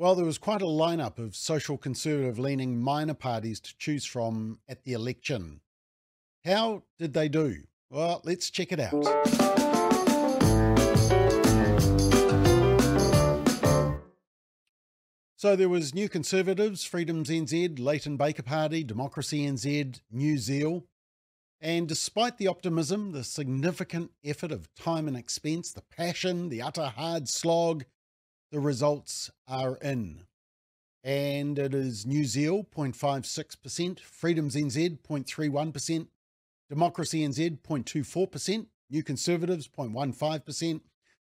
[0.00, 4.60] Well, there was quite a lineup of social conservative leaning minor parties to choose from
[4.68, 5.60] at the election.
[6.44, 7.64] How did they do?
[7.90, 8.92] Well, let's check it out.
[15.34, 20.84] So there was New Conservatives, Freedoms NZ, Leighton Baker Party, Democracy NZ, New Zeal.
[21.60, 26.86] And despite the optimism, the significant effort of time and expense, the passion, the utter
[26.86, 27.84] hard slog,
[28.50, 30.22] the results are in.
[31.04, 36.08] And it is New Zeal 0.56%, Freedoms NZ 0.31%,
[36.68, 40.80] Democracy NZ 0.24%, New Conservatives 0.15%,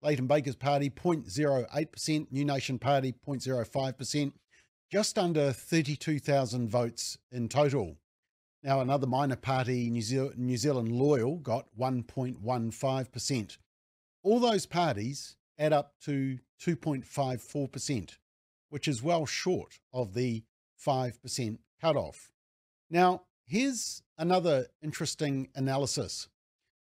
[0.03, 4.33] Leighton Baker's Party 0.08%, New Nation Party 0.05%,
[4.91, 7.97] just under 32,000 votes in total.
[8.63, 13.57] Now, another minor party, New, New Zealand Loyal, got 1.15%.
[14.23, 18.17] All those parties add up to 2.54%,
[18.69, 20.43] which is well short of the
[20.83, 22.31] 5% cutoff.
[22.89, 26.27] Now, here's another interesting analysis.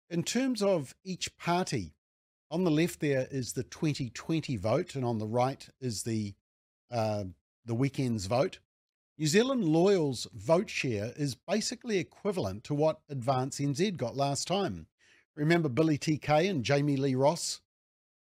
[0.09, 1.95] In terms of each party,
[2.51, 6.33] on the left there is the 2020 vote, and on the right is the
[6.89, 7.25] uh,
[7.65, 8.59] the weekend's vote.
[9.17, 14.87] New Zealand Loyal's vote share is basically equivalent to what Advance NZ got last time.
[15.35, 17.59] Remember Billy TK and Jami-Lee Ross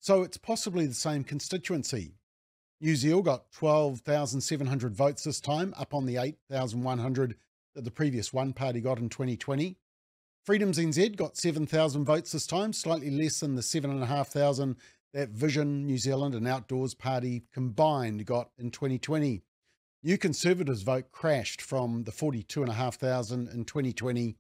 [0.07, 2.15] so it's possibly the same constituency.
[2.81, 7.35] New Zeal got 12,700 votes this time, up on the 8,100
[7.75, 9.75] that the previous one party got in 2020.
[10.45, 14.77] Freedoms NZ got 7,000 votes this time, slightly less than the 7,500
[15.13, 19.43] that Vision New Zealand and Outdoors Party combined got in 2020.
[20.05, 24.37] New Conservatives vote crashed from the 42,500 in 2020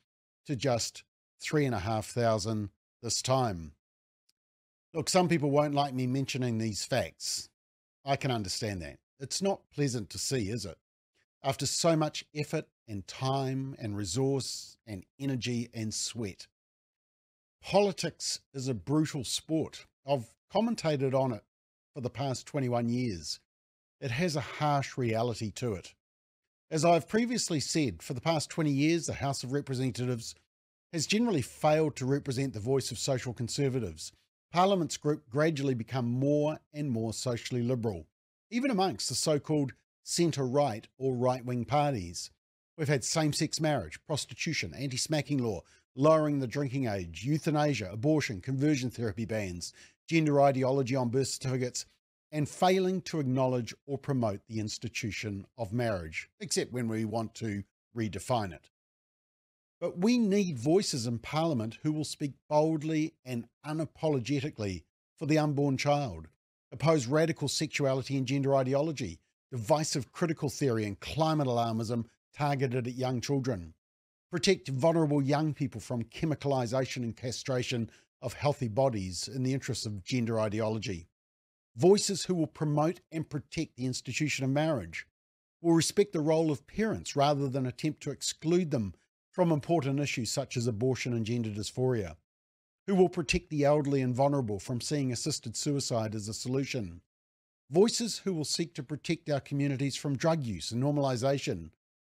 [0.46, 1.02] to just
[1.40, 2.68] 3,500
[3.02, 3.72] this time.
[4.96, 7.50] Look, some people won't like me mentioning these facts.
[8.06, 8.96] I can understand that.
[9.20, 10.78] It's not pleasant to see, is it?
[11.44, 16.46] After so much effort and time and resource and energy and sweat.
[17.62, 19.84] Politics is a brutal sport.
[20.08, 21.44] I've commentated on it
[21.92, 23.38] for the past 21 years.
[24.00, 25.92] It has a harsh reality to it.
[26.70, 30.34] As I've previously said, for the past 20 years, the House of Representatives
[30.94, 34.10] has generally failed to represent the voice of social conservatives
[34.52, 38.06] Parliament's group gradually become more and more socially liberal,
[38.50, 42.30] even amongst the so called centre right or right wing parties.
[42.78, 45.62] We've had same sex marriage, prostitution, anti smacking law,
[45.94, 49.72] lowering the drinking age, euthanasia, abortion, conversion therapy bans,
[50.08, 51.86] gender ideology on birth certificates,
[52.30, 57.64] and failing to acknowledge or promote the institution of marriage, except when we want to
[57.96, 58.68] redefine it.
[59.78, 64.84] But we need voices in Parliament who will speak boldly and unapologetically
[65.16, 66.28] for the unborn child,
[66.72, 69.20] oppose radical sexuality and gender ideology,
[69.50, 73.74] divisive critical theory and climate alarmism targeted at young children,
[74.30, 77.90] protect vulnerable young people from chemicalisation and castration
[78.22, 81.06] of healthy bodies in the interests of gender ideology.
[81.76, 85.06] Voices who will promote and protect the institution of marriage,
[85.60, 88.94] will respect the role of parents rather than attempt to exclude them
[89.36, 92.16] from important issues such as abortion and gender dysphoria,
[92.86, 97.02] who will protect the elderly and vulnerable from seeing assisted suicide as a solution,
[97.68, 101.68] voices who will seek to protect our communities from drug use and normalisation,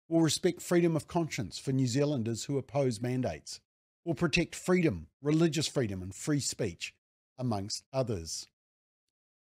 [0.09, 3.61] will respect freedom of conscience for New Zealanders who oppose mandates,
[4.03, 6.95] will protect freedom, religious freedom, and free speech,
[7.39, 8.47] amongst others.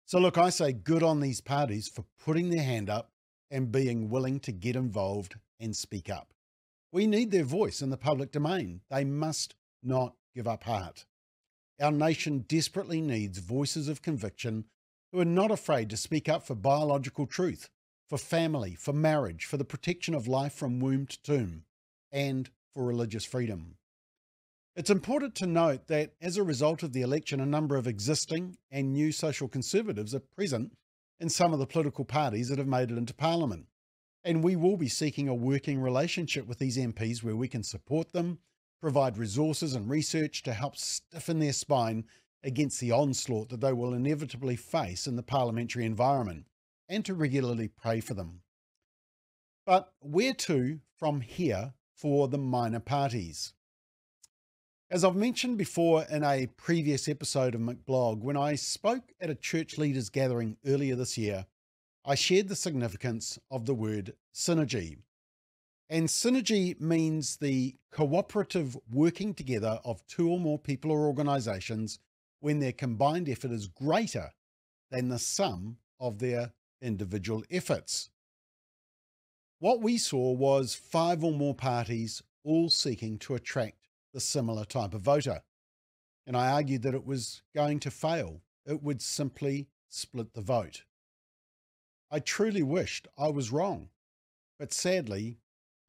[0.06, 3.10] So, look, I say good on these parties for putting their hand up
[3.50, 6.33] and being willing to get involved and speak up.
[6.94, 8.82] We need their voice in the public domain.
[8.88, 11.06] They must not give up heart.
[11.80, 14.66] Our nation desperately needs voices of conviction
[15.10, 17.68] who are not afraid to speak up for biological truth,
[18.08, 21.64] for family, for marriage, for the protection of life from womb to tomb,
[22.12, 23.74] and for religious freedom.
[24.76, 28.56] It's important to note that as a result of the election, a number of existing
[28.70, 30.76] and new social conservatives are present
[31.18, 33.66] in some of the political parties that have made it into Parliament.
[34.24, 38.12] And we will be seeking a working relationship with these MPs where we can support
[38.12, 38.38] them,
[38.80, 42.04] provide resources and research to help stiffen their spine
[42.42, 46.46] against the onslaught that they will inevitably face in the parliamentary environment,
[46.88, 48.40] and to regularly pray for them.
[49.66, 53.54] But where to from here for the minor parties?
[54.90, 59.34] As I've mentioned before in a previous episode of McBlog, when I spoke at a
[59.34, 61.46] church leaders gathering earlier this year,
[62.06, 64.98] I shared the significance of the word synergy.
[65.88, 71.98] And synergy means the cooperative working together of two or more people or organizations
[72.40, 74.30] when their combined effort is greater
[74.90, 76.52] than the sum of their
[76.82, 78.10] individual efforts.
[79.58, 83.78] What we saw was five or more parties all seeking to attract
[84.12, 85.40] the similar type of voter.
[86.26, 88.42] And I argued that it was going to fail.
[88.66, 90.82] It would simply split the vote.
[92.14, 93.88] I truly wished I was wrong,
[94.56, 95.40] but sadly,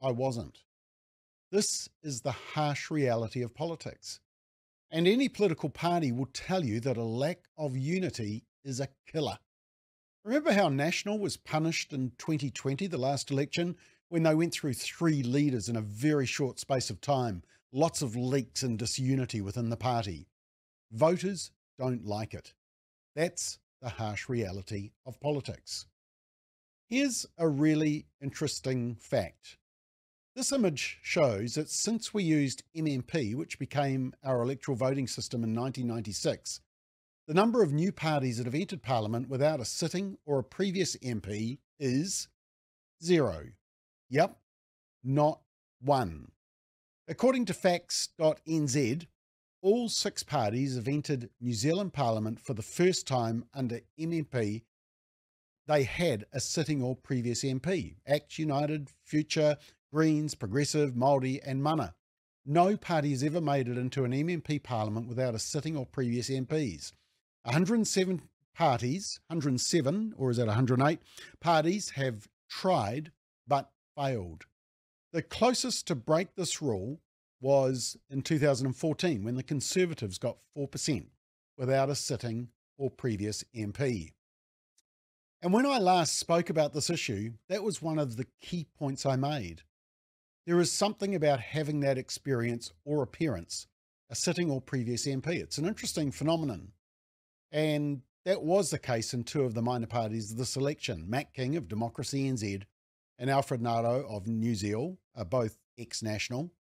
[0.02, 0.64] I wasn't.
[1.52, 4.20] This is the harsh reality of politics.
[4.90, 9.38] And any political party will tell you that a lack of unity is a killer.
[10.24, 13.76] Remember how National was punished in 2020, the last election,
[14.10, 18.16] when they went through three leaders in a very short space of time, lots of
[18.16, 20.26] leaks and disunity within the party.
[20.92, 22.56] Voters don't like it.
[23.16, 25.86] That's the harsh reality of politics.
[26.88, 29.58] Here's a really interesting fact.
[30.36, 35.56] This image shows that since we used MMP, which became our electoral voting system in
[35.56, 36.60] 1996,
[37.28, 40.96] the number of new parties that have entered Parliament without a sitting or a previous
[40.98, 42.28] MP is
[43.04, 43.46] zero.
[44.10, 44.38] Yep,
[45.04, 45.40] not
[45.82, 46.32] one.
[47.08, 49.08] According to facts.nz,
[49.64, 54.62] all six parties have entered New Zealand Parliament for the first time under MMP.
[55.68, 57.96] They had a sitting or previous MP.
[58.06, 59.58] ACT United, Future,
[59.92, 61.96] Greens, Progressive, Māori, and Mana.
[62.46, 66.30] No party has ever made it into an MMP Parliament without a sitting or previous
[66.30, 66.92] MPs.
[67.44, 68.22] 107
[68.54, 71.00] parties, 107, or is that 108
[71.40, 73.12] parties have tried
[73.48, 74.46] but failed.
[75.14, 77.00] The closest to break this rule
[77.42, 81.06] was in 2014 when the Conservatives got 4%
[81.58, 84.12] without a sitting or previous MP.
[85.42, 89.06] And when I last spoke about this issue, that was one of the key points
[89.06, 89.62] I made.
[90.46, 93.68] There is something about having that experience or appearance,
[94.10, 95.28] a sitting or previous MP.
[95.28, 96.72] It's an interesting phenomenon.
[97.52, 101.06] And that was the case in two of the minor parties of this election.
[101.08, 102.64] Matt King of Democracy NZ
[103.18, 106.52] and Alfred Ngaro of New Zeal are uh, both ex national,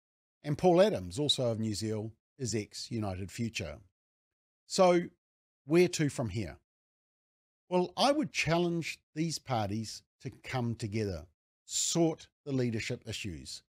[0.44, 3.78] and Paul Adams, also of New Zeal, is ex United Future.
[4.68, 5.04] So,
[5.66, 6.58] where to from here?
[7.70, 11.26] Well, I would challenge these parties to come together,
[11.66, 13.64] sort the leadership issues.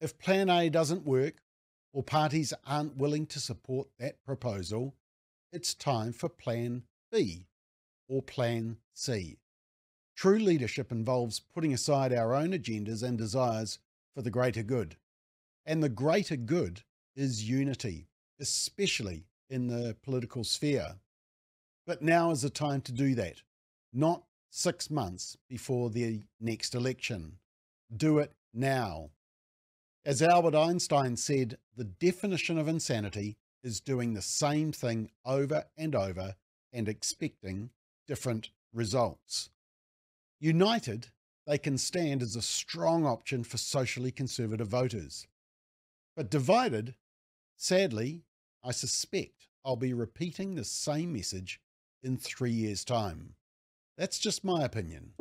[0.00, 1.42] If Plan A doesn't work,
[1.92, 4.94] or parties aren't willing to support that proposal,
[5.52, 7.46] it's time for Plan B
[8.08, 9.38] or Plan C.
[10.16, 13.78] True leadership involves putting aside our own agendas and desires
[14.14, 14.96] for the greater good.
[15.66, 16.82] And the greater good
[17.16, 18.06] is unity,
[18.38, 20.96] especially in the political sphere.
[21.86, 23.42] But now is the time to do that,
[23.92, 27.38] not six months before the next election.
[27.94, 29.10] Do it now.
[30.06, 35.94] As Albert Einstein said, the definition of insanity is doing the same thing over and
[35.94, 36.36] over
[36.72, 37.70] and expecting
[38.06, 39.50] different results.
[40.40, 41.08] United,
[41.46, 45.26] they can stand as a strong option for socially conservative voters.
[46.16, 46.94] But divided,
[47.56, 48.22] sadly,
[48.62, 51.60] I suspect I'll be repeating the same message
[52.04, 53.34] in three years' time.
[53.96, 55.12] That's just my opinion.